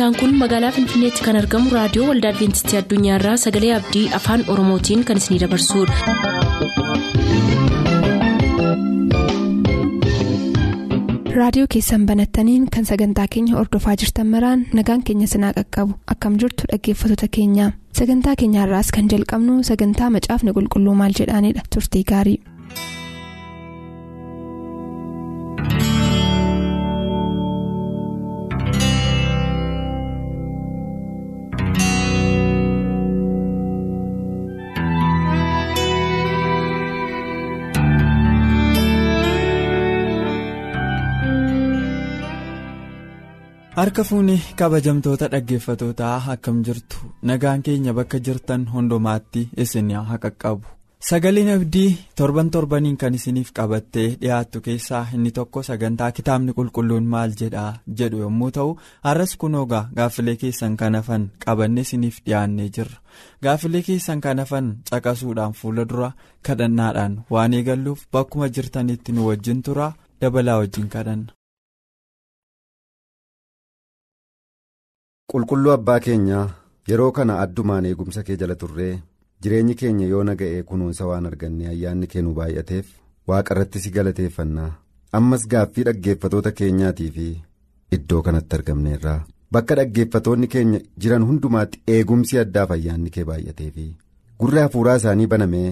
[0.00, 5.20] sagantaan kun magaalaa finfinneetti kan argamu raadiyoo waldaa adventistii addunyaarraa sagalee abdii afaan oromootiin kan
[5.22, 5.94] isinidabarsudha.
[11.38, 16.64] raadiyoo keessan banattaniin kan sagantaa keenya ordofaa jirtan maraan nagaan keenya sinaa qaqqabu akkam jirtu
[16.72, 17.66] dhaggeeffattoota keenya
[17.98, 22.38] sagantaa keenyaarraas kan jalqabnu sagantaa macaafni qulqulluu maal jedhaanidha turtii gaarii.
[43.76, 46.96] Harka fuuni kabajamtoota dhaggeeffatootaa akkam jirtu?
[47.22, 50.66] Nagaan keenya bakka jirtan hundumaatti isin haa qaqqabu
[51.08, 57.32] sagaleen abdii torban torbaniin kan isiniif qabattee dhiyaattu keessaa inni tokko sagantaa kitaabni qulqulluun maal
[57.40, 62.98] jedhaa jedhu yommuu ta'u har'as kunoogaa gaaffilee keessan kan hafan qabanne isiniif dhiyaannee jirra.
[63.42, 66.10] Gaaffilee keessan kan hafan caqasuudhaan fuula dura
[66.46, 71.32] kadhannaadhaan waan eegalluuf bakkuma jirtanitti nu wajjin tura dabalaa wajjin kadhanna.
[75.30, 76.44] Qulqulluu abbaa keenyaa
[76.90, 78.92] yeroo kana addumaan eegumsa kee jala turree
[79.44, 82.86] jireenyi keenya yoo naga'ee kunuunsa waan arganne ayyaanni kee nu baay'ateef
[83.32, 84.70] waaqa irratti si galateeffannaa
[85.18, 87.28] ammas gaaffii dhaggeeffatoota keenyaatii fi
[87.98, 89.18] iddoo kanatti argamneerraa
[89.56, 93.86] bakka dhaggeeffatoonni keenya jiran hundumaatti eegumsi addaaf ayyaanni kee baay'atee fi
[94.42, 95.70] gurra hafuuraa isaanii banamee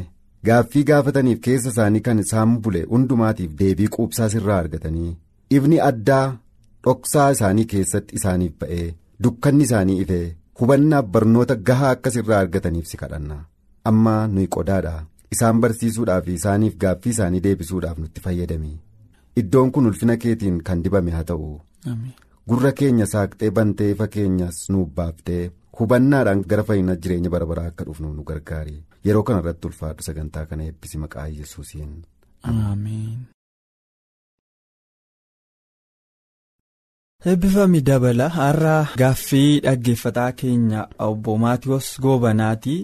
[0.51, 5.13] gaaffii gaafataniif keessa isaanii kan isaan bule hundumaatiif deebii quubsaa sirraa argatanii
[5.59, 6.25] ifni addaa
[6.87, 8.89] dhoksaa isaanii keessatti isaaniif ba'ee.
[9.25, 10.27] Dukkanni isaanii ifee
[10.61, 13.39] hubannaaf barnoota gahaa akkas irraa argataniif si kadhanna.
[13.91, 14.95] Amma nuyi qodaadha.
[15.35, 18.73] Isaan barsiisuudhaaf isaaniif gaaffii isaanii deebisuudhaaf nutti fayyadami.
[19.41, 21.49] Iddoon kun ulfina keetiin kan dibame haa ta'u.
[22.49, 25.43] Gurra keenya saaqxee bantee ifa keenyas nuuf baaftee
[25.81, 28.77] hubannaadhaan gara fayyina jireenya bara baraa akka dhufnu nu gargaari.
[29.05, 31.93] Yeroo kana irratti ulfaadhu sagantaa kana eebbisi maqaa yesuusiin.
[37.29, 42.77] Eebbifami dabala har'a gaaffii dhaggeeffataa keenya obbo maatiyoos goobanaati.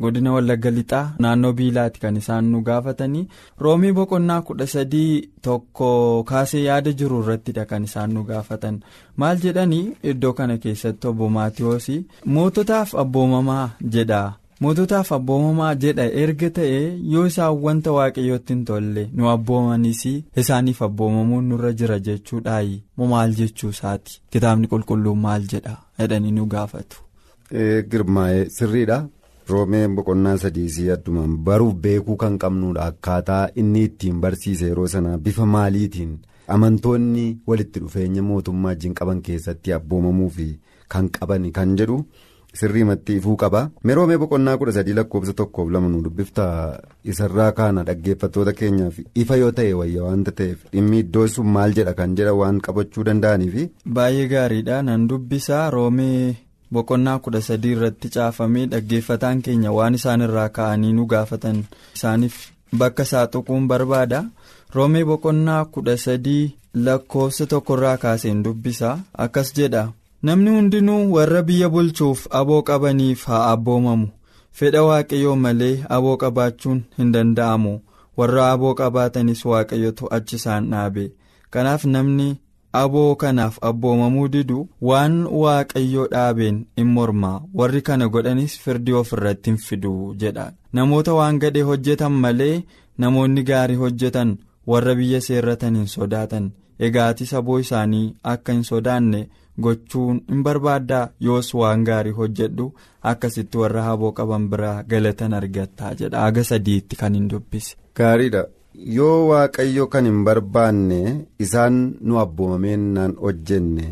[0.00, 3.26] Godina wallagga lixaa naannoo biilaati kan isaan nu gaafatanii
[3.64, 5.88] roomii boqonnaa kudha sadii tokko
[6.30, 8.80] kaasee yaada jiru irrattidha kan isaan nu gaafatan.
[9.16, 11.88] Maal jedhanii iddoo kana keessatti obbo maatiyoos
[12.36, 14.22] moototaaf abboomamaa jedha
[14.62, 16.80] moototaaf abboomamaa jedha erga ta'e
[17.12, 20.02] yoo isaan wanta waaqayyootti hin tolle nu abboomanis
[20.42, 26.46] isaaniif abboomamuun nurra jira jechuudhaayi moo maal jechuu isaati kitaabni qulqulluun maal jedha jedhanii nu
[26.54, 26.96] gaafatu.
[27.90, 28.98] girmaa'ee sirriidha
[29.50, 35.46] roomeen boqonnaa sadiisii addumaan baruuf beekuu kan qabnudha akkaataa inni ittiin barsiise yeroo sana bifa
[35.54, 36.12] maaliitiin
[36.56, 40.46] amantoonni walitti dhufeenya mootummaa wajjin qaban keessatti abboomamuu fi
[40.94, 41.98] kan qaban kan jedhu.
[42.60, 46.44] Sirriimatti ifuu qaba meroomee boqonnaa kudha sadii lakkoofsa tokkoof lama nu dubbifta
[47.12, 51.94] isarraa kaana dhaggeeffattoota keenyaaf ifa yoo ta'e wayya waanta ta'eef dhimmi iddoo sun maal jedha
[52.00, 53.64] kan jedha waan qabachuu danda'aniifi.
[53.98, 54.82] baay'ee gaariidha.
[54.88, 56.36] Nan dubbisaa roomee
[56.72, 61.64] boqonnaa kudha sadii irratti caafamee dhaggeeffataan keenya waan isaan irraa ka'anii nu gaafatan.
[61.96, 62.36] Isaaniif
[62.78, 64.24] bakka isaa tuquun barbaada.
[64.74, 68.94] Roomee boqonnaa kudha sadii lakkoofsa tokkorraa kaaseen dubbisaa.
[69.26, 69.82] Akkas jedha.
[70.22, 74.08] Namni hundinuu warra biyya bulchuuf aboo qabaniif haa abboomamu.
[74.52, 77.80] Fedha waaqayyoo malee aboo qabaachuun hin danda'amu.
[78.16, 81.12] Warra aboo qabaatanis waaqayyotu achi isaan dhaabe.
[81.50, 82.28] Kanaaf namni
[82.72, 87.42] aboo kanaaf abboomamuu didu waan waaqayyoo dhaabeen in mormaa.
[87.54, 92.64] Warri kana godhanis firdii of irratti hin fidu jedha namoota waan gadhee hojjetan malee
[92.98, 96.50] namoonni gaarii hojjetan warra biyya seerratan hin sodaatan.
[96.78, 99.28] Egaatis aboo isaanii akka hin sodaanne.
[99.60, 102.66] Gochuun hin barbaaddaa yoos waan gaarii hojjedhu
[103.10, 106.24] akkasitti warra aboo qaban biraa galatan argattaa jedha.
[106.26, 107.76] Aga sadiitti kan hin dubbise.
[107.96, 108.44] gaariidha.
[108.98, 111.00] Yoo waaqayyo kan hin barbaanne
[111.46, 113.88] isaan nu abboomameenaan hojjenne.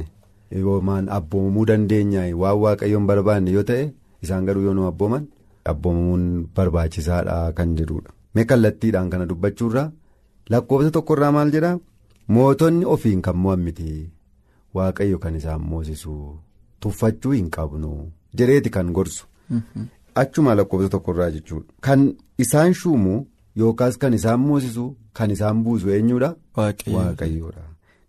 [0.61, 3.83] Yoomaan abboomamuu dandeenya waan waaqayyo hin barbaanne yoo ta'e
[4.27, 5.27] isaan garuu yoo nu abbooman
[5.73, 6.25] abboomamuun
[6.57, 9.91] barbaachisaadha kan jedhudha mee kallattiidhaan kana dubbachuurraa
[10.55, 11.79] lakkoofsa tokkorraa maal jedhaa?
[12.35, 14.11] Mootonni ofiin kan mo'ammiti.
[14.75, 16.15] Waaqayyo kan isaan moosisu
[16.81, 17.91] tuffachuu hin qabnu
[18.39, 19.27] jedheeti kan gorsu.
[20.15, 21.73] Achuma lakkoofsa tokkorraa jechuudha.
[21.81, 22.01] Kan
[22.45, 23.15] isaan shuumu
[23.57, 26.31] yookaas kan isaan moosisu kan isaan buusu eenyuudha?
[26.57, 27.63] Waaqayyoodha.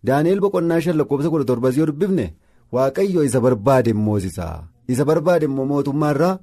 [0.08, 2.28] Daani'el boqonnaa shan lakkoofsa kudha torbas yoo dubbifne
[2.76, 4.58] waaqayyo isa barbaade moosisaa
[4.94, 6.40] isa barbaade immoo mootummaarraa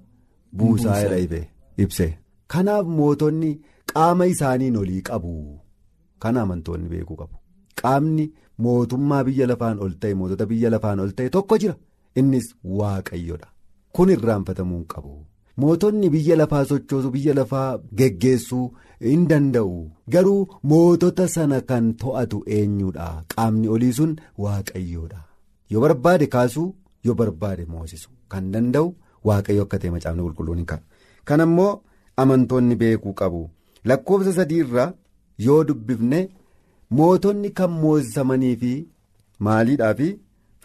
[0.58, 1.42] buusaa jedha
[1.84, 2.06] ibse.
[2.52, 3.50] Kanaaf mootonni
[3.92, 5.32] qaama isaaniin olii qabu.
[6.22, 7.34] Kana amantoonni beekuu qabu.
[7.82, 8.32] Qaamni.
[8.66, 11.74] Mootummaa biyya lafaan ol ta'e mootota biyya lafaan ol ta'e tokko jira.
[12.20, 12.46] Innis
[12.78, 13.48] waaqayyodha.
[13.94, 15.14] Kun irraanfatamuu qabu.
[15.62, 18.66] mootonni biyya lafaa sochoosuu biyya lafaa geggeessuu
[19.06, 19.72] hin danda'u.
[20.14, 23.06] Garuu mootota sana kan to'atu eenyudha?
[23.34, 24.12] Qaamni olii sun
[24.44, 25.20] waaqayyoodha
[25.72, 26.68] yoo barbaade kaasuu
[27.08, 28.10] yoo barbaade moosisu.
[28.28, 28.94] Kan danda'u
[29.30, 30.66] waaqayyo akka ta'e macaafni qulqulluun hin
[31.30, 31.72] kan ammoo
[32.22, 33.42] amantoonni beekuu qabu.
[33.84, 34.88] Lakkoofsa sadiirraa
[35.46, 36.20] yoo dubbifne
[36.90, 38.72] mootonni kan moosisamanii fi
[39.48, 40.08] maaliidhaa fi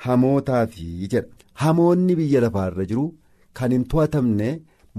[0.06, 0.86] hamootaa fi
[1.16, 1.28] jedha.
[1.54, 3.06] Hamoonni biyya lafaarra jiru
[3.54, 4.52] kan hin to'atamne.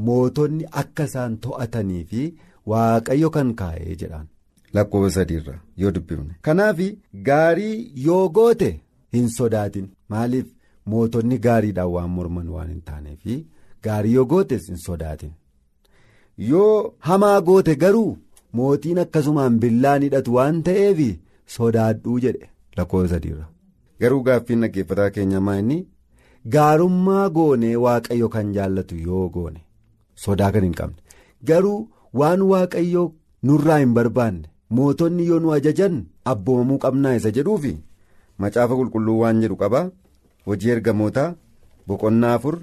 [0.06, 2.22] mootonni akka isaan to'atanii fi
[2.70, 4.24] waaqayyo kan kaa'ee jedhaan.
[4.76, 6.34] Lakkoofsa sadiirra yoo dubbifne.
[6.46, 6.78] Kanaaf
[7.28, 8.70] gaarii yoo goote
[9.16, 9.86] hin sodaatin.
[10.14, 10.46] Maaliif?
[10.92, 13.22] Mootonni gaariidhaan waan morman waan hin taaneef
[13.88, 15.30] gaarii yoo gootes hin sodaatin.
[16.50, 18.18] Yoo hamaa goote garuu
[18.58, 21.00] mootiin akkasumaan billaan hidhatu waan ta'eef
[21.56, 22.48] sodaadhuu jedhe.
[22.76, 23.46] Lakkoofsa sadiirra.
[24.00, 25.78] Garuu gaaffiin dhaggeeffataa keenya inni
[26.56, 29.60] gaarummaa goonee waaqayyo kan jaallatu yoo goone.
[30.24, 31.00] sodaa kan hin qabne.
[31.48, 31.78] Garuu
[32.20, 33.04] waan waaqayyo
[33.48, 34.48] nurraa hin barbaanne
[34.78, 35.96] mootonni yoo nu ajajan
[36.32, 37.72] abboomamuu qabnaa isa jedhuufi
[38.44, 39.80] macaafa qulqulluu waan jedhu qaba
[40.46, 41.26] hojii ergamootaa
[41.88, 42.56] boqonnaa afur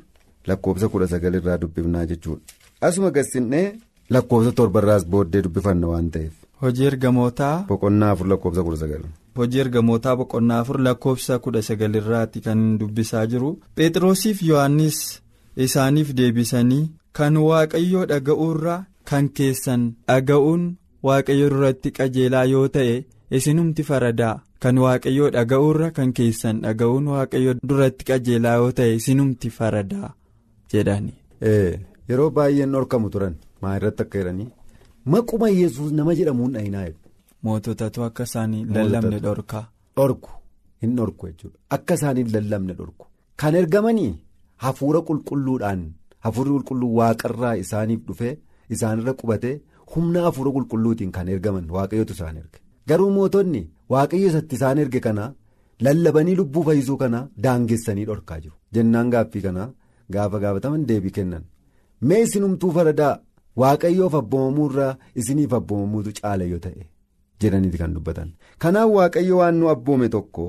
[0.51, 2.41] lakkoofsa kudha sagal irraa dubbifnaa jechuudha.
[2.81, 3.67] Asuma gassinnee
[4.13, 6.33] lakkoofsa torbarraas booddee dubbifanna waan ta'eef.
[6.61, 7.55] hojii ergamootaa.
[7.69, 9.03] boqonnaa afur lakkoofsa kudha sagal.
[9.37, 14.99] hojii ergamootaa boqonnaa afur lakkoofsa kudha sagal irraatti kan dubbisaa jiru phexrosiif yohannis
[15.65, 16.89] isaaniif deebisanii.
[17.17, 18.75] kan waaqayyoo dhaga'uurra
[19.09, 20.61] kan keessan dhaga'uun
[21.07, 22.93] waaqayyo duratti qajeelaa yoo ta'e
[23.37, 30.09] isinumti faradaa kan waaqayyoo dhaga'uurra kan keessan dhaga'uun waaqayyo duratti qajeelaa yoo ta'e isinumti faradaa
[30.73, 31.13] jedhani.
[32.09, 34.49] yeroo baay'een dhorkamu turan maa irratti akka jedhanii
[35.13, 36.99] maquma yesus nama jedhamuun dhayinaa jedhu.
[37.45, 39.65] moototatu akka isaanii lallabne dhorkaa.
[39.97, 40.29] dhorku
[40.81, 43.05] hin dhorku jechuudha akka isaaniin lallabne dhorku
[43.41, 44.13] kan ergamanii
[44.65, 45.81] hafuura qulqulluudhaan.
[46.25, 48.33] hafuurri qulqulluu waaqarraa isaaniif dhufee
[48.75, 49.55] isaanirra qubatee
[49.93, 52.59] humna hafuura qulqulluutiin kan ergaman waaqayyotu isaan erge
[52.89, 53.61] garuu mootonni
[53.93, 55.25] waaqayyo isatti isaan erge kana
[55.85, 59.63] lallabanii lubbuu fayyisuu kana daangessanii dhorkaa jiru jennaan gaaffii kana
[60.15, 61.43] gaafa gaafataman deebii kennan
[62.07, 63.13] mee isinumtuu faradaa
[63.61, 64.93] waaqayyoof abboomamuu irraa
[65.23, 66.83] isiniif abboomamuutu caala yoo ta'e
[67.41, 68.29] jedhaniiti kan dubbatan.
[68.61, 70.45] Kanaaf waaqayyo waan nu abboome tokko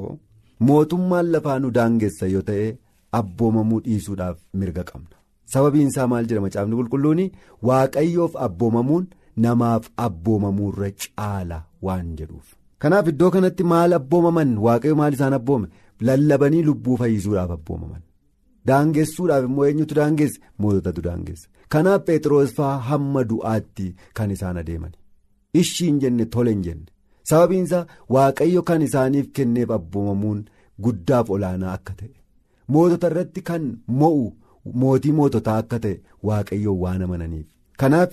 [0.68, 2.66] mootummaan lafaa nu daangessa yoo ta'e
[3.20, 5.16] abboomamuu dhiisuudhaaf mirga qabna.
[5.52, 7.20] sababiin isaa maal jedha macaafni qulqulluun
[7.68, 9.04] waaqayyoof abboomamuun
[9.46, 12.46] namaaf abboomamuurra caala waan jedhuuf.
[12.82, 14.50] kanaaf iddoo kanatti maal abboomaman?
[14.66, 15.68] Waaqayyo maal isaan abboome?
[16.08, 18.00] Lallabanii lubbuu fayyisuudhaaf abboomaman.
[18.68, 23.86] Daangessuudhaaf immoo eenyutu daangesse moototatu daangesse kanaaf phexros fa'aa hamma du'aatti
[24.20, 24.92] kan isaan adeeman
[25.62, 26.86] ishiin jenne tole hin jenne.
[27.30, 27.86] Sababiin isaa
[28.16, 30.44] waaqayyo kan isaaniif kenneef abboomamuun
[30.86, 32.10] guddaaf olaanaa akka ta'e.
[32.68, 33.68] Mootota irratti kan
[34.02, 34.24] mo'u.
[34.80, 37.46] mootii moototaa akka ta'e waaqayyoon waan amananiif.
[37.80, 38.12] Kanaaf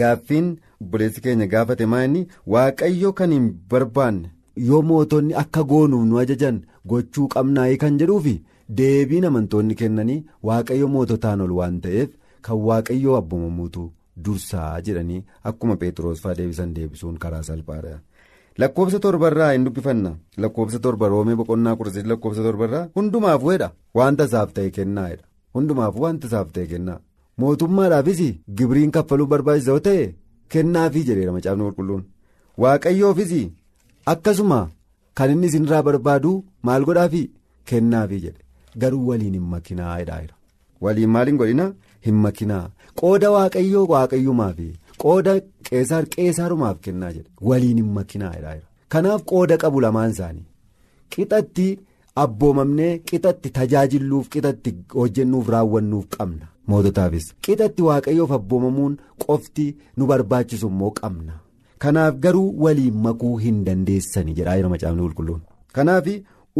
[0.00, 0.48] gaaffiin
[0.82, 2.22] obboleessi keenya gaafate maa'inni
[2.54, 4.30] waaqayyo kan hin barbaanne.
[4.68, 6.58] Yoo mootonni akka goonuuf nu ajajan
[6.92, 8.34] gochuu qabnaa'ii kan jedhuufi
[8.80, 10.18] deebiin amantoonni kennanii
[10.50, 12.10] waaqayyo moototaan ol waan ta'eef
[12.48, 13.84] kan waaqayyoo abboomamuutu
[14.24, 15.20] dursaa jedhanii
[15.50, 17.94] akkuma phexros fa'aa deebisan deebisuun karaa salphaadha.
[18.62, 20.10] lakkoofsa torbarraa hin dubbifanna.
[20.42, 23.68] Lakkoofsa torba roomee boqonnaa kudha sadii lakkoofsa torbarraa hundumaaf weedha.
[23.98, 25.24] Wanta isaaf ta'e kennaa'edha.
[25.54, 26.98] hundumaaf wanta isaaf ta'e kennaa.
[27.40, 28.20] Mootummaadhaafis
[28.58, 30.04] gibiriin kaffaluu barbaachisa yoo ta'e
[30.54, 32.02] kennaafii jedheera macaafni qulqulluun
[32.62, 33.32] waaqayyoofis
[34.12, 34.60] akkasuma
[35.20, 36.32] kan inni isinirraa barbaadu
[36.68, 37.26] maal godhaafii
[37.72, 38.40] kennaafii jedhe.
[38.82, 40.34] Garuu waliin hin makinaa jedhaera
[40.86, 41.66] waliin maal hin godhina
[42.06, 42.66] hin makinaa.
[43.00, 44.68] Qooda waaqayyoo waaqayyumaafi
[45.06, 45.34] qooda
[45.70, 47.30] qeesaar qeesaarumaaf kennaa jedhe.
[47.48, 48.56] Waliin hin makinaa
[48.88, 50.46] kanaaf qooda qabu lamaan isaanii.
[51.16, 51.68] Qixatti.
[52.22, 57.26] abboomamnee qixatti tajaajilluuf qixatti hojjennuuf raawwannuuf qabna moototaafis.
[57.46, 58.94] Qixatti waaqayyoof abboomamuun
[59.24, 59.64] qofti
[59.96, 61.34] nu barbaachisu immoo qabna.
[61.84, 65.40] Kanaaf garuu waliin makuu hin dandeessani jedhaa jira macaafni qulqulluun.
[65.78, 66.06] Kanaaf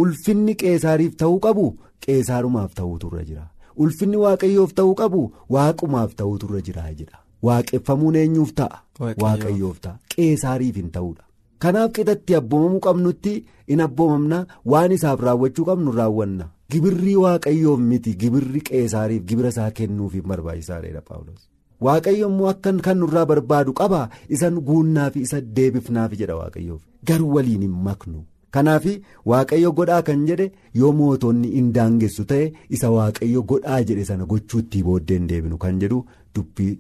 [0.03, 1.67] ulfinni qeesaariif ta'uu qabu
[2.07, 3.45] qeesaarumaaf ta'uutu irra jira
[3.77, 5.23] ulfinni waaqayyoof ta'uu qabu
[5.57, 7.19] waaqumaaf ta'uutu irra jira jedha.
[7.43, 8.83] Waaqeffamuun eenyuuf ta'a?
[9.23, 9.81] Waaqayyoof.
[9.81, 9.99] Ta'a.
[10.17, 11.23] Qeesaariif hin ta'uudha.
[11.65, 13.33] kanaaf qixatti abboomamuu qabnutti
[13.75, 14.39] in abboomamna
[14.73, 16.47] waan isaaf raawwachuu qabnu raawwanna.
[16.73, 18.15] Gibirrii waaqayyoof miti.
[18.23, 21.49] Gibirri qeesaariif gibira isaa kennuuf hin barbaachisaadha paawulos
[21.87, 24.09] waaqayyo immoo akka kan nurraa barbaadu qaba.
[24.29, 26.83] Isan guunnaafi isa deebifnaafi jedha waaqayyoof.
[27.09, 28.25] Garuu waliin hin maknu
[28.57, 28.85] kanaaf
[29.33, 30.47] waaqayyo godhaa kan jedhe
[30.81, 32.47] yoo mootonni hin daangessu ta'e
[32.79, 36.01] isa waaqayyo godhaa jedhe sana gochuutti booddee hin deebinu kan jedhu
[36.35, 36.73] dubbii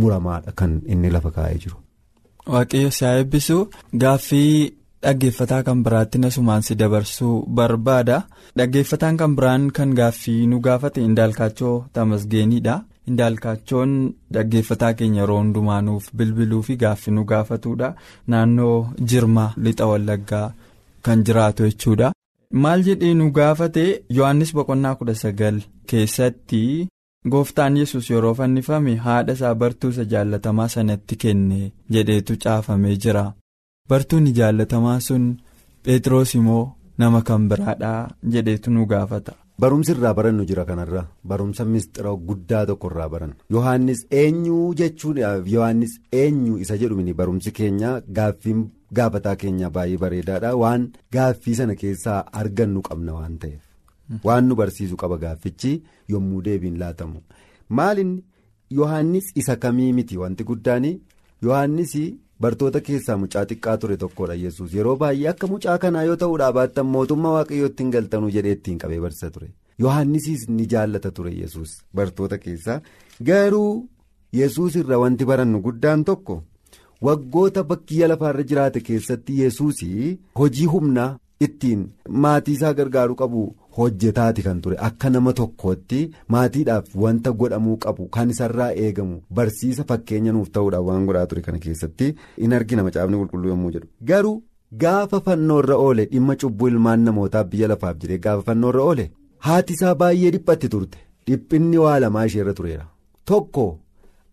[0.00, 1.76] muramaadha kan inni lafa kaa'ee jiru.
[2.54, 3.56] waaqayyo si haa eebbisu.
[4.02, 4.52] Gaaffii
[5.04, 8.16] dhaggeeffataa kan biraatti nasumaan si dabarsuu barbaada.
[8.58, 12.76] Dhaggeeffataan kan biraan kan gaaffii nu gaafate indaalkaachoo tamasgeeniidha
[13.10, 13.92] indaalkaachoon
[14.34, 17.88] dhaggeeffataa keenya yeroo hundumaanuuf bilbiluu fi gaaffii nu gaafatuudha
[18.34, 18.76] naannoo
[19.12, 20.46] jirma lixa wallaggaa
[21.04, 22.08] kan jiraatu jechuudha.
[22.62, 23.84] maal jedhee nu gaafate
[24.16, 25.56] yohannis boqonnaa kudha sagal
[25.90, 26.62] keessatti
[27.32, 31.60] gooftaan yesus yeroo fannifame haadha isaa bartuu isa jaallatamaa sanatti kenne
[31.96, 33.24] jedheetu caafamee jira
[33.90, 35.26] bartuun jaallatamaa sun
[35.84, 36.64] phexros immoo
[37.02, 38.00] nama kan biraadhaa
[38.32, 39.32] jedheetu nu gaafata.
[39.60, 41.02] Barumsi irraa barannu jira kanarra.
[41.24, 47.90] Barumsa mistira guddaa tokko irraa baranna yohannis eenyu jechuudhaaf yohannis eenyu isa jedhumini barumsi keenya
[48.18, 48.62] gaaffiin
[48.98, 50.54] gaafataa keenya baay'ee bareedaadha.
[50.62, 53.60] Waan gaaffii sana keessaa argannu qabna waan ta'eef.
[54.24, 57.20] Waan nu barsiisu qaba gaaffichi yommuu deebiin laatamu.
[57.68, 58.24] Maalinni
[58.70, 60.16] yohannis isa kamii miti?
[60.18, 60.86] Wanti guddaan
[61.42, 61.94] yohannis
[62.44, 66.86] bartoota keessaa mucaa xiqqaa ture tokkodha yesus yeroo baay'ee akka mucaa kanaa yoo ta'uudhaa baattan
[66.96, 69.48] mootummaa waaqayyootti hin galtanuu jedhee ittiin qabee barsiisa ture.
[69.84, 71.70] Yohannisiis ni jaallata ture yesus
[72.00, 72.80] bartoota keessaa
[73.30, 73.88] garuu
[74.40, 76.42] yesus irra wanti barannu guddaan tokko
[77.08, 79.80] waggoota bakkiyya lafaarra jiraate keessatti yesus
[80.40, 81.10] hojii humnaa
[81.46, 81.84] ittiin
[82.24, 83.44] maatii isaa gargaaruu qabu
[83.78, 84.76] hojjetaati kan ture.
[84.88, 86.00] Akka nama tokkootti
[86.34, 91.58] maatiidhaaf wanta godhamuu qabu kan isarraa eegamu barsiisa fakkeenya nuuf ta'uudhaaf waan godhaa ture kana
[91.66, 92.14] keessatti
[92.46, 93.88] in argina macaafni qulqulluu yommuu jedhu.
[94.12, 94.42] Garuu
[94.84, 99.06] gaafa fannoorra oole dhimma cubbuu ilmaan namootaaf biyya lafaaf jedhee gaafa fannoorra oole
[99.50, 100.98] haati isaa baay'ee dhiphatti turte.
[101.26, 102.86] Dhiphinni waa lamaa isheerra tureera.
[103.24, 103.64] Tokko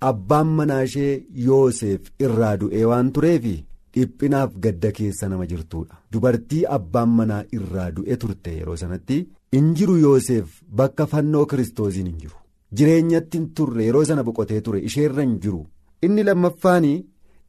[0.09, 3.55] abbaan manaa ishee yooseef irraa du'ee waan tureefi.
[3.97, 5.95] Dhiphinaaf gadda keessa nama jirtuudha.
[6.11, 9.17] Dubartii abbaan manaa irraa du'e turte yeroo sanatti
[9.59, 12.35] in jiru yoosef bakka fannoo kiristoosiin hin jiru.
[12.77, 15.65] Jireenyatti hin turre yeroo sana boqotee ture isheerra hin jiru.
[16.05, 16.97] Inni lammaffaanii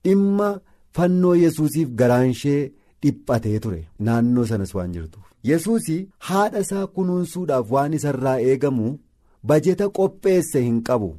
[0.05, 0.51] dhimma
[0.99, 2.61] fannoo yesuusiif garaan ishee
[3.03, 3.81] dhiphatee ture.
[3.99, 5.25] Naannoo sanas waan jirtuuf.
[5.51, 8.93] Yesuusii haadha isaa kunuunsuudhaaf waan isarraa eegamu
[9.43, 11.11] bajeta qopheesse hin qabu.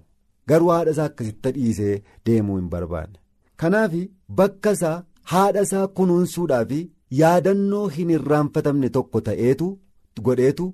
[0.48, 3.20] Garuu haadha isaa akkasitti dhiisee deemuu hin barbaanne.
[3.56, 3.94] Kanaaf
[4.42, 5.04] bakka isaa.
[5.32, 6.72] Haadha isaa kunuunsuudhaaf
[7.22, 9.68] yaadannoo hin irraanfatamne tokko ta'eetu
[10.28, 10.66] godheetu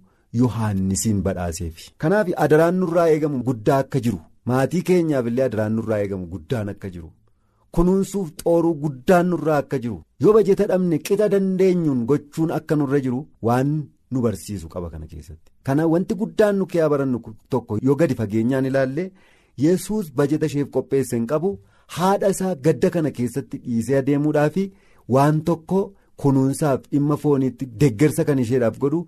[0.42, 1.92] yohaannisiin badhaaseefi.
[2.02, 4.20] Kanaaf adaraan nurraa eegamu guddaa akka jiru.
[4.50, 7.10] Maatii keenyaaf illee adaraan nurraa eegamu guddaan akka jiru.
[7.76, 9.98] Kunuunsuuf xooruu guddaan nurraa akka jiru.
[10.24, 13.72] Yoo bajeta dhabne qixa dandeenyuun gochuun akka nurra jiru waan
[14.12, 15.52] nu barsiisu qaba kana keessatti.
[15.64, 17.20] Kana wanti guddaan nu keeyaa barannu
[17.50, 19.12] tokko yoo gadi fageenyaan ilaalle
[19.66, 21.58] yesus bajeta isheef qopheesse hin qabu.
[21.98, 24.56] Haadha isaa gadda kana keessatti dhiisee adeemuudhaaf
[25.18, 25.82] waan tokko
[26.24, 29.00] kunuunsaaf dhimma fooniitti deggersa kan isheedhaaf godhu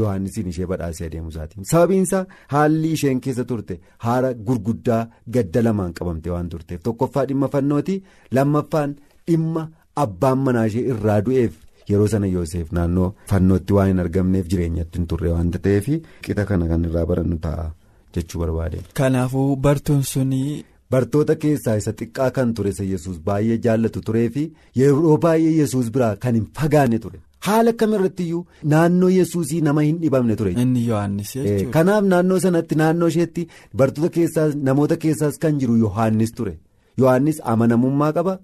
[0.00, 2.24] yohaannisiin ishee badhaasee adeemu isaatiin sababiinsaa
[2.54, 5.00] haalli isheen keessa turte haala gurguddaa
[5.36, 7.96] gadda lamaan qabamte waan turteef tokkoffaa dhimma fannooti
[8.38, 8.94] lammaffaan
[9.30, 9.64] dhimma
[10.04, 11.52] abbaan manaa ishee irraa du'eef
[11.90, 15.86] yeroo sana yoosef naannoo fannootti waan hin argamneef jireenyatti hin turre waan ta'eef
[16.26, 17.70] qixa kana kan irraa barannu ta'a
[18.14, 18.78] jechuu barbaade.
[19.00, 20.64] kanaafuu bartuun sunii.
[20.90, 24.42] Bartoota keessaa isa xiqqaa kan ture isa yesus baay'ee jaallatu turee fi
[24.78, 28.40] yeroo baay'ee yesus biraa kan hin fagaanne ture haala kamirratti iyyuu
[28.72, 30.52] naannoo yesuusii nama hin dhibamne ture.
[30.62, 31.70] Inni jechuudha.
[31.76, 33.46] Kanaaf naannoo sanatti naannoo isheetti
[33.82, 36.56] bartoota keessaas namoota keessaas kan jiru Yohaannis ture
[37.04, 38.34] Yohaannis amanamummaa qaba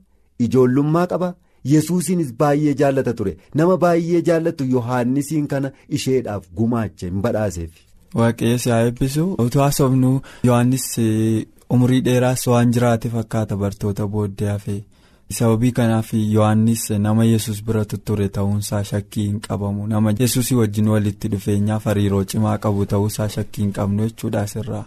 [0.48, 1.32] ijoollummaa qaba
[1.72, 7.70] yesuusiinis baay'ee jaallata ture nama baay'ee jaallatu Yohaannisiin kana isheedhaaf gumaache hin badhaaseef.
[8.22, 10.14] Waaqayyo si haa eebbisu utuu haasofnu
[10.52, 10.88] Yohaannis.
[11.70, 14.82] Umurii dheeraas waan jiraate fakkaata bartoota booddee hafee
[15.36, 21.28] sababii kanaaf yohannis nama yesus bira ture ta'uunsaa shakkii hin qabamu nama yesusii wajjin walitti
[21.32, 24.84] dhufeenyaaf hariiroo cimaa qabu ta'uusaa shakkii hin qabnu jechuudha asirraa.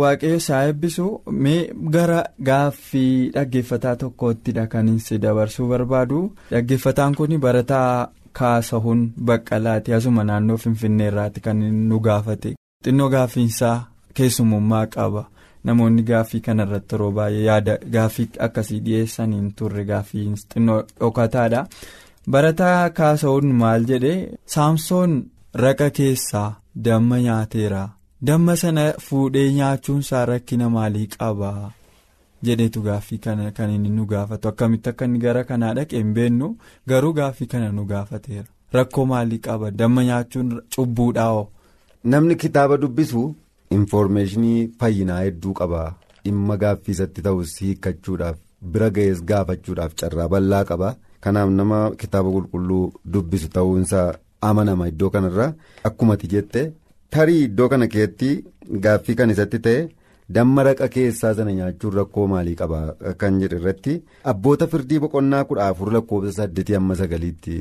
[0.00, 1.06] waaqayyo isaa eebbisu
[1.44, 6.18] mee gara gaaffii dhaggeeffataa tokkoottidha kan si dabarsuu barbaadu
[6.50, 8.08] dhaggeeffataan kun barataa
[8.40, 11.56] kaasahuun baqqalaati asuma naannoo finfinneerraati kan
[11.88, 12.54] nu gaafate
[12.84, 13.78] xinnoo gaaffiinsaa.
[14.20, 15.24] Keessumummaa qaba.
[15.64, 21.66] Namoonni gaaffii kanarratti yeroo baay'ee yaada gaaffii akkasii dhiyeessaniin turre gaaffii xinnoo dhokataadha.
[22.30, 24.14] Barataa kaasa'uun maal jedhe?
[24.54, 25.12] Saamsoon
[25.64, 26.48] raqa keessaa
[26.84, 27.82] damma nyaateera.
[28.26, 31.52] Damma sana fuudhee nyaachuunsaa rakkina maalii qaba?
[32.46, 34.48] Jedhetu gaaffii kana kan inni nu gaafatu.
[34.48, 36.48] Akkamitti akka inni gara kanaa dhaqe hin beennu
[36.88, 38.46] garuu gaaffii kana nu gaafateera.
[38.72, 39.70] Rakkoo maalii qaba?
[39.70, 41.48] Damma nyaachuun cubbuudhaa'oo.
[42.04, 43.22] namni kitaaba dubbisu.
[43.74, 45.80] Infoormeeshinii fayyinaa hedduu qaba.
[46.24, 48.38] Dhimma gaaffii isatti ta'us hiikkachuudhaaf
[48.72, 50.88] bira ga'ees gaafachuudhaaf carraa bal'aa qaba.
[51.24, 52.82] Kanaaf nama kitaaba qulqulluu
[53.14, 54.08] dubbisu ta'uunsaa
[54.48, 55.46] amanama iddoo kanarra
[55.90, 56.62] akkumati jette.
[57.14, 58.30] Tarii iddoo kana keetti
[58.86, 59.88] gaaffii kan isatti ta'e
[60.38, 62.80] damma raqa keessaa sana nyaachuun rakkoo maalii qaba?
[63.20, 63.94] Kan jedhu irratti
[64.32, 67.56] abboota firdii boqonnaa kudha afur lakkoofsa saddeetii amma sagaliitti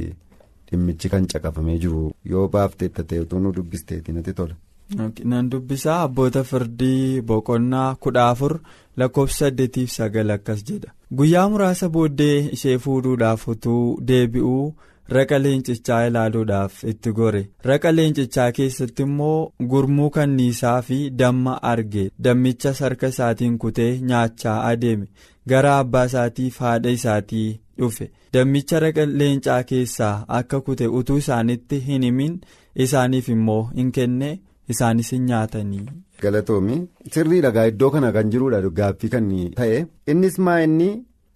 [0.72, 2.02] dhimmichi kan caqafamee jiru.
[2.34, 4.56] Yoo baafteetta ta'e utuu nu dubbisteeti natti tola.
[4.98, 8.54] Nan dubbisaa abboota firdii boqonnaa kudha afur
[8.98, 10.94] lakkoofsa saddeetiif sagal akkas jedha.
[11.18, 14.74] Guyyaa muraasa booddee ishee fuudhuudhaaf utuu deebi'uu
[15.16, 17.42] raqa leencichaa ilaaluudhaaf itti gore.
[17.70, 22.10] Raqa leencichaa keessatti immoo gurmuu kanniisaa fi damma arge.
[22.24, 25.08] Dammicha harka isaatiin kutee nyaachaa adeeme.
[25.50, 28.12] Gara abbaa isaatiif haadha isaatii dhufe.
[28.34, 32.40] Dammicha raqa leencaa keessaa akka kute utuu isaanitti hin himin
[32.76, 34.40] isaaniif immoo hin kenne.
[34.74, 35.86] Isaanis hin nyaatanii.
[36.24, 36.76] galatoomi
[37.14, 39.78] sirrii dhagaa iddoo kana kan jiruudha gaaffii kan ta'e.
[40.12, 40.90] Innis maa inni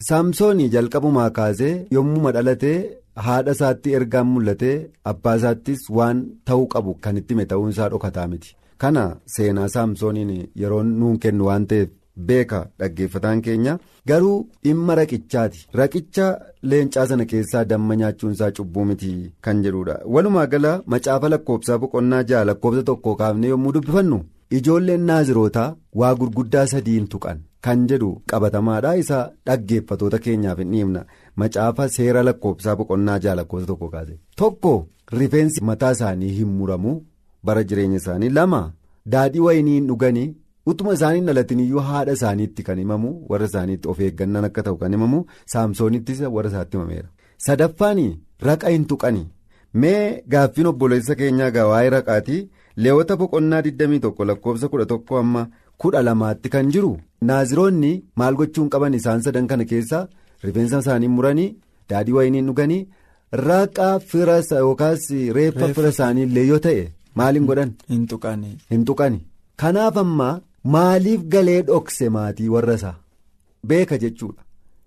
[0.10, 2.78] saamsoonii jalqabumaa kaasee yommuu dhalatee
[3.28, 4.76] haadha isaatti ergaan mul'atee
[5.12, 8.56] abbaa isaattis waan ta'uu qabu kan itti hime ta'uun isaa dhokataa miti.
[8.82, 9.04] Kana
[9.36, 13.78] seenaa saamsooniin yeroo nuun kennu waan ta'eef beeka dhaggeeffataan keenya.
[14.08, 15.68] Garuu dhimma raqichaati.
[15.80, 16.28] Raqicha
[16.64, 22.24] leencaa sana keessaa damma nyaachuun isaa cubbuu miti kan jedhudha walumaa gala macaafa lakkoobsaa boqonnaa
[22.30, 24.20] ja'a lakkoobsa tokko kaafnee yommuu dubbifannu
[24.58, 31.06] ijoolleen naazirootaa waa gurguddaa sadiin tuqan kan jedhu qabatamaadha isa dhaggeeffatoota keenyaaf hin dhiibna.
[31.36, 34.20] Macaafa seera lakkoobsaa boqonnaa ja'a lakkoobsa tokko kaase.
[34.36, 34.74] Tokko
[35.20, 37.02] rifeensi mataa isaanii hin muramu
[37.44, 38.30] bara jireenya isaanii.
[38.30, 38.62] Lama
[39.06, 40.34] daadhii wayinii hin dhuganii.
[40.72, 45.20] Utuma isaanii dhalatiniyyuu haadha isaaniitti kan himamu warra isaaniitti of eeggannaan akka ta'u kan himamu
[45.54, 47.10] saamsoonittis warra isaatti himameera
[47.48, 48.12] sadaffaanii
[48.50, 49.26] raqa hin tuqanii
[49.84, 50.04] mee
[50.36, 52.40] gaaffiin obboleessa keenyaa gaa waa'ee raqaatii
[52.86, 55.44] leewwota boqonnaa 21 lakkoofsa 11 amma
[55.86, 56.94] 12tti kan jiru
[57.32, 57.92] naaziroonni
[58.24, 60.02] maal gochuun qaban isaan sadan kana keessa
[60.48, 61.50] rifeensa isaanii muranii
[61.94, 62.80] daadhii wayiniin dhuganii
[63.48, 66.88] raqa fira yookaas reeffa fira isaanii illee yoo ta'e
[67.22, 67.76] maaliin godhan.
[67.90, 68.58] hin tuqani.
[68.72, 69.22] hin tuqani
[69.62, 70.34] kanaaf ammaa.
[70.64, 72.96] Maaliif galee dhokse maatii warra isaa?
[73.68, 74.42] Beeka jechuudha.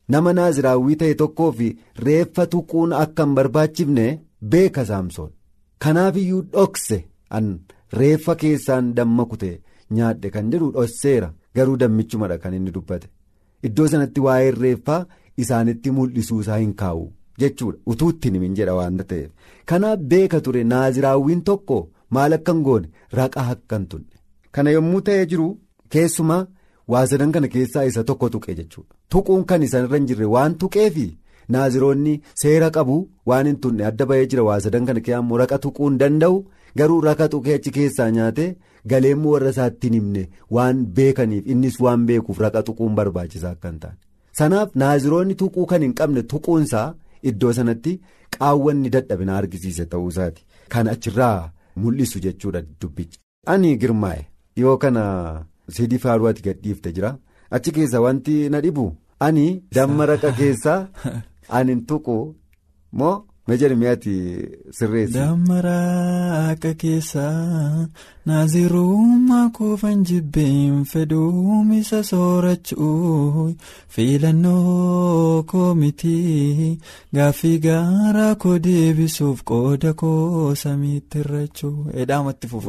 [0.08, 1.68] Nama naaziraawwii ta'e tokkoo fi
[2.06, 4.06] reeffa tuquun akka hin barbaachifne
[4.54, 5.30] beeka saamsoon.
[5.78, 6.98] Kanaaf iyyuu dhokse
[7.30, 7.48] an
[8.00, 9.50] reeffa keessaan damma kute
[9.90, 11.32] nyaadhe kan jedhu dhosseera.
[11.54, 13.08] Garuu dammichumadha kan inni dubbate.
[13.66, 15.04] Iddoo sanatti waa'ee reeffaa
[15.44, 17.04] isaanitti mul'isuu isaa hin kaa'u
[17.38, 17.78] jechuudha.
[17.86, 19.30] Utuu ittiin himin jedha waanta ta'eef.
[19.64, 21.78] Kanaaf beeka ture naaziraawwiin tokko
[22.10, 22.88] maal akka hin goone
[23.28, 23.42] akka
[23.76, 24.12] hin tunne
[24.52, 25.48] kana yommuu ta'ee jiru.
[25.94, 26.42] Keessumaa
[26.94, 30.54] waa sadan kana keessaa isa tokko tuqe jechuudha tuquun kan isaan irra hin jirre waan
[30.62, 31.06] tuqeefi
[31.54, 32.96] naaziroonni seera qabu
[33.30, 36.38] waan hin tunne adda bahee jira waa sadan kana keessaa raqa tuquu hin danda'u
[36.80, 38.46] garuu raqa tuqee achi keessaa nyaate
[38.92, 40.22] galeemmoo warra isaatti hin himne
[40.58, 43.98] waan beekaniif innis waan beekuuf raqa tuquun barbaachisaa akka hin taane
[44.42, 46.86] sanaaf naaziroonni tuquu kan hin qabne tuquunsaa
[47.32, 47.98] iddoo sanatti
[48.38, 50.42] qaawwanni dadhabina argisiise ta'uusaati
[50.74, 51.50] kan achirraa
[51.84, 53.18] mul'isu jechuudha dubbichi.
[53.52, 54.22] ani girmaa'e
[54.62, 55.04] yoo kana.
[55.74, 57.16] Sidii faaruu ati gadhiifte jira.
[57.50, 58.84] Achi keessa wanti na dhibu
[59.20, 60.80] ani damma raqa keessaa
[61.56, 62.16] ani tuqu.
[62.92, 63.16] Moo
[63.48, 64.14] meejarmii ati
[64.78, 65.12] sirreessi.
[65.18, 67.86] damma raqa keessaa
[68.26, 73.54] naazirummaa kuufan jibbeen fedhuumisa soorachuu.
[73.94, 76.78] Filannoo koomitii
[77.14, 81.76] gaaffii gaaraa koo deebisuuf qooda koo samiitti irrachuu.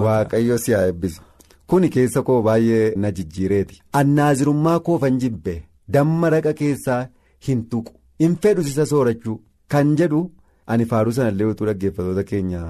[0.10, 1.21] Waaqayyo si haa eebbisu.
[1.73, 3.82] Kuni keessa koo baay'ee na jijjiireeti.
[4.01, 5.56] Annaazirummaa koofan jibbe
[5.97, 7.01] damma raqa keessaa
[7.47, 7.93] hin tuqu.
[8.23, 9.38] Hin fedhus isa soorachuu
[9.75, 10.21] kan jedhu
[10.75, 12.62] ani faaruu sanallee utuu dhaggeeffatoota keenya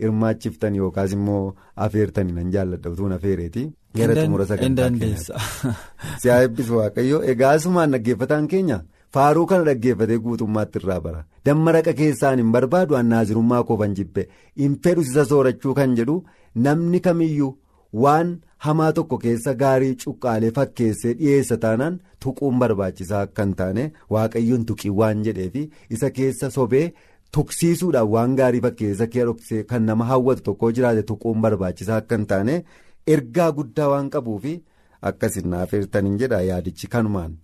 [0.00, 1.42] hirmaachiftan yookaas immoo
[1.86, 3.64] afeertanii nan jaalladha utuun afeereeti
[4.00, 5.32] gara xumura sagantaa keenyaatti.
[6.20, 8.80] si haa eebbisu waaqayyo egaa asumaan dhaggeeffataan keenya
[9.16, 11.24] faaruu kana dhaggeeffatee guutummaatti irraa bara.
[11.46, 14.26] Damma raqa keessaan hin barbaadu annaazirummaa koofan jibbe.
[14.62, 16.16] Hin fedhus isa soorachuu kan jedhu
[16.66, 17.52] namni kamiyyuu.
[18.04, 18.30] Waan
[18.66, 23.84] hamaa tokko keessa gaarii cuqqaalee fakkeessee dhiyeessa taanaan tuquun barbaachisaa akka hin taane
[24.16, 25.62] waaqayyoon tuqii waan jedheefi
[25.98, 26.84] isa keessa sobee
[27.38, 32.54] tuqsiisuudhaan waan gaarii fakkeessa keessa kan nama hawwatu tokko jiraate tuquun barbaachisaa akka hin taane
[33.16, 34.54] ergaa guddaa waan qabuufi
[35.10, 37.34] akkasin naafeertaniin jedha yaadichi kanumaan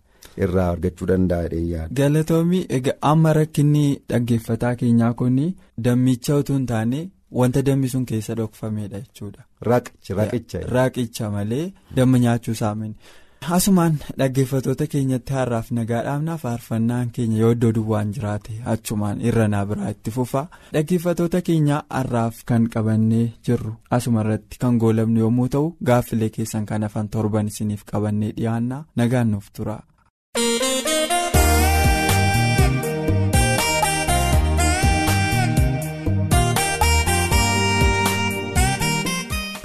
[0.44, 5.40] irraa argachuu danda'a galatoomii egaa amma rakkinni dhaggeeffataa keenyaa kun
[5.85, 7.11] dammicha utuu hin taane.
[7.40, 9.42] Wanta dammi sun keessa dhokfameedha jechuudha.
[9.70, 11.66] raqicha raqicha malee
[11.96, 12.94] damma nyaachuu saamani.
[13.56, 19.64] asumaan dhaggeeffatoota keenyatti har'aaf nagaa dhaabnaa faarfannaan keenya yoo iddoo duwwaan jiraate achumaan irra naa
[19.70, 20.42] biraa itti fufa
[20.76, 26.82] dhaggeeffatoota keenya har'aaf kan qabannee jirru asuma irratti kan goolabnu yommuu ta'u gaaffilee keessan kan
[26.88, 29.76] hafan torban isiniif qabannee dhiyaanna nagaan nuuf tura.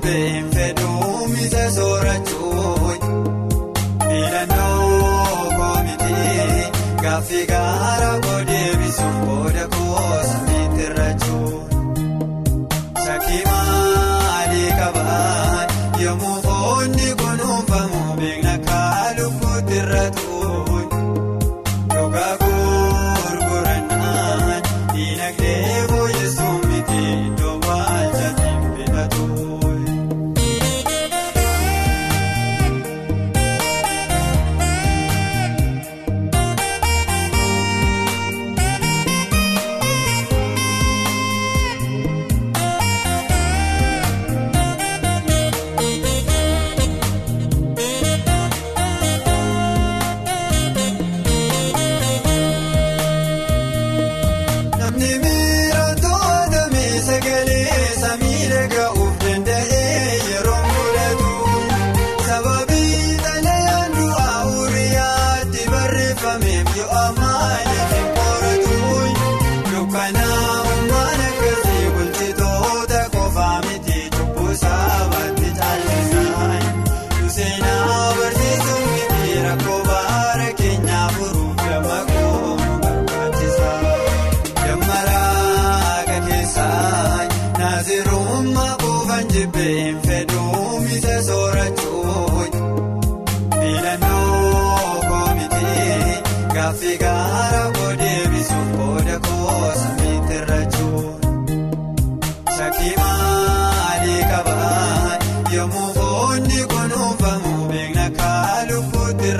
[0.00, 0.53] baby.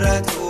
[0.05, 0.44] Gaaffii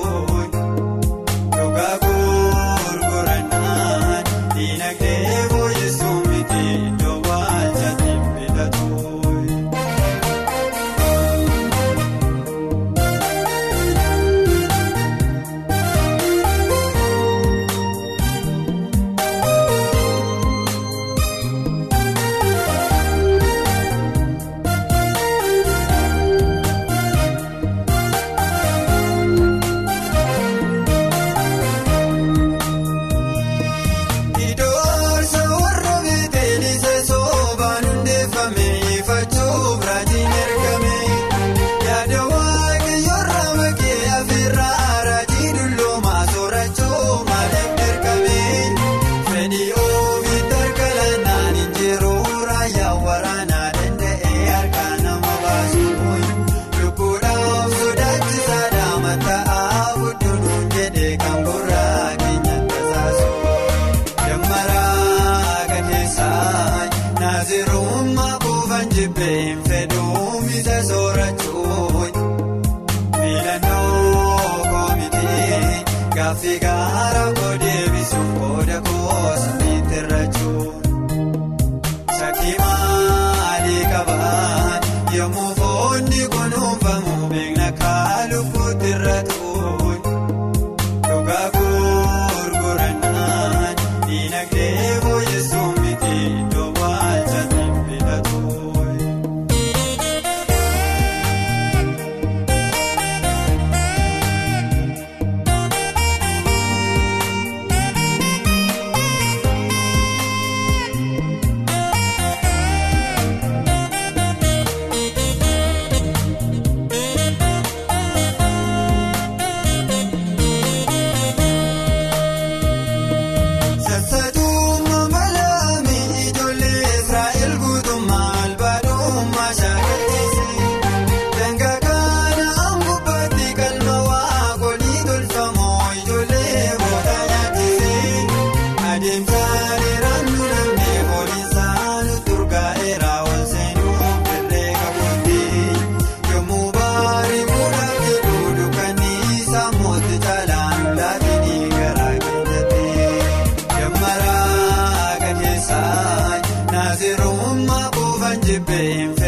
[158.25, 159.24] Buufan jibbeen.